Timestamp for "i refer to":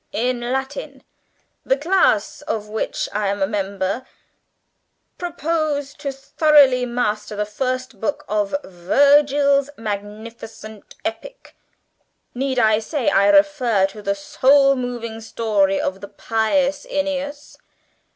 13.09-14.01